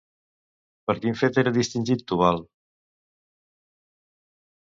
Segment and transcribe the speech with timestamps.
[0.89, 2.41] Per quin fet era distingit Tubal?